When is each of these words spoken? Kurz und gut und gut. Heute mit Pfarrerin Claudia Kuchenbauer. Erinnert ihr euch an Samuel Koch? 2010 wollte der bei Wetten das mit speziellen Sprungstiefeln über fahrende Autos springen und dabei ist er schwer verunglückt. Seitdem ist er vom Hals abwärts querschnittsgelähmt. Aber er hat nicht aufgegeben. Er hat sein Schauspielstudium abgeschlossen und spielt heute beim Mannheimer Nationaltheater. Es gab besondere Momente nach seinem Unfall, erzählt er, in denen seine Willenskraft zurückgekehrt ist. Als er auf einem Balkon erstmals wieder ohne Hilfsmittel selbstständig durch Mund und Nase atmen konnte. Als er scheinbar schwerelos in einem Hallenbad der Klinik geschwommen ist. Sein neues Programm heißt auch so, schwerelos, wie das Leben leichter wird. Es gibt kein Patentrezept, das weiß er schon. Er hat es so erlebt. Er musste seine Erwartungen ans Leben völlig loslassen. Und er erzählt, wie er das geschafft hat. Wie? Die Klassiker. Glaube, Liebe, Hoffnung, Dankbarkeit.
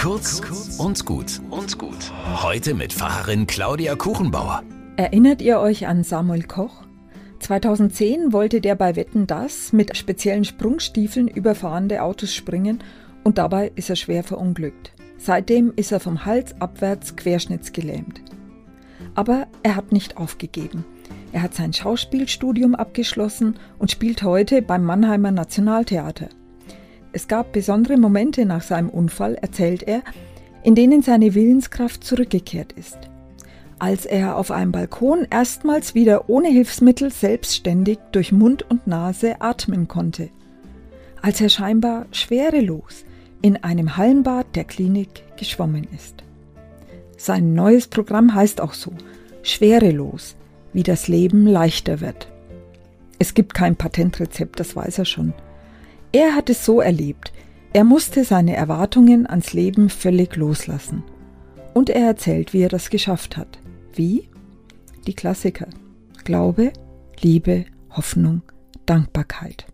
Kurz 0.00 0.40
und 0.78 1.04
gut 1.04 1.42
und 1.50 1.76
gut. 1.76 2.10
Heute 2.42 2.72
mit 2.72 2.94
Pfarrerin 2.94 3.46
Claudia 3.46 3.96
Kuchenbauer. 3.96 4.62
Erinnert 4.96 5.42
ihr 5.42 5.60
euch 5.60 5.86
an 5.88 6.04
Samuel 6.04 6.44
Koch? 6.44 6.84
2010 7.40 8.32
wollte 8.32 8.62
der 8.62 8.76
bei 8.76 8.96
Wetten 8.96 9.26
das 9.26 9.74
mit 9.74 9.94
speziellen 9.94 10.46
Sprungstiefeln 10.46 11.28
über 11.28 11.54
fahrende 11.54 12.00
Autos 12.00 12.34
springen 12.34 12.82
und 13.24 13.36
dabei 13.36 13.72
ist 13.74 13.90
er 13.90 13.96
schwer 13.96 14.24
verunglückt. 14.24 14.92
Seitdem 15.18 15.70
ist 15.76 15.92
er 15.92 16.00
vom 16.00 16.24
Hals 16.24 16.58
abwärts 16.62 17.16
querschnittsgelähmt. 17.16 18.22
Aber 19.14 19.48
er 19.62 19.76
hat 19.76 19.92
nicht 19.92 20.16
aufgegeben. 20.16 20.86
Er 21.32 21.42
hat 21.42 21.52
sein 21.52 21.74
Schauspielstudium 21.74 22.74
abgeschlossen 22.74 23.58
und 23.78 23.90
spielt 23.90 24.22
heute 24.22 24.62
beim 24.62 24.82
Mannheimer 24.82 25.30
Nationaltheater. 25.30 26.30
Es 27.12 27.26
gab 27.26 27.52
besondere 27.52 27.96
Momente 27.96 28.46
nach 28.46 28.62
seinem 28.62 28.88
Unfall, 28.88 29.34
erzählt 29.34 29.82
er, 29.82 30.02
in 30.62 30.74
denen 30.74 31.02
seine 31.02 31.34
Willenskraft 31.34 32.04
zurückgekehrt 32.04 32.72
ist. 32.72 32.98
Als 33.78 34.04
er 34.04 34.36
auf 34.36 34.50
einem 34.50 34.72
Balkon 34.72 35.26
erstmals 35.30 35.94
wieder 35.94 36.28
ohne 36.28 36.48
Hilfsmittel 36.48 37.10
selbstständig 37.10 37.98
durch 38.12 38.30
Mund 38.30 38.62
und 38.68 38.86
Nase 38.86 39.40
atmen 39.40 39.88
konnte. 39.88 40.28
Als 41.22 41.40
er 41.40 41.48
scheinbar 41.48 42.06
schwerelos 42.12 43.04
in 43.42 43.56
einem 43.64 43.96
Hallenbad 43.96 44.54
der 44.54 44.64
Klinik 44.64 45.24
geschwommen 45.36 45.88
ist. 45.94 46.22
Sein 47.16 47.54
neues 47.54 47.88
Programm 47.88 48.34
heißt 48.34 48.60
auch 48.60 48.74
so, 48.74 48.92
schwerelos, 49.42 50.36
wie 50.72 50.82
das 50.82 51.08
Leben 51.08 51.46
leichter 51.46 52.00
wird. 52.00 52.28
Es 53.18 53.34
gibt 53.34 53.54
kein 53.54 53.76
Patentrezept, 53.76 54.60
das 54.60 54.76
weiß 54.76 54.98
er 54.98 55.04
schon. 55.04 55.32
Er 56.12 56.34
hat 56.34 56.50
es 56.50 56.64
so 56.64 56.80
erlebt. 56.80 57.32
Er 57.72 57.84
musste 57.84 58.24
seine 58.24 58.56
Erwartungen 58.56 59.28
ans 59.28 59.52
Leben 59.52 59.90
völlig 59.90 60.36
loslassen. 60.36 61.04
Und 61.72 61.88
er 61.88 62.04
erzählt, 62.06 62.52
wie 62.52 62.62
er 62.62 62.68
das 62.68 62.90
geschafft 62.90 63.36
hat. 63.36 63.60
Wie? 63.94 64.28
Die 65.06 65.14
Klassiker. 65.14 65.68
Glaube, 66.24 66.72
Liebe, 67.20 67.66
Hoffnung, 67.90 68.42
Dankbarkeit. 68.86 69.66